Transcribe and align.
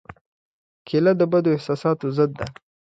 کېله 0.87 1.11
د 1.17 1.21
بدو 1.31 1.49
احساساتو 1.55 2.05
ضد 2.17 2.31
ده. 2.39 2.45